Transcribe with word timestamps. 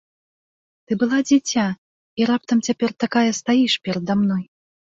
Ты 0.85 0.91
была 1.03 1.19
дзіця 1.29 1.67
і 2.23 2.29
раптам 2.31 2.65
цяпер 2.71 2.89
такая 3.07 3.25
стаіш 3.43 3.73
перада 3.87 4.13
мной! 4.27 4.43